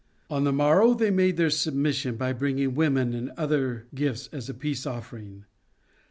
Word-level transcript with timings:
On 0.31 0.45
the 0.45 0.51
morrow 0.51 0.95
they 0.95 1.11
made 1.11 1.37
their 1.37 1.51
submission, 1.51 2.15
bringing 2.15 2.73
women 2.73 3.13
and 3.13 3.29
other 3.37 3.85
gifts 3.93 4.25
as 4.33 4.49
a 4.49 4.53
peace 4.55 4.87
offering. 4.87 5.45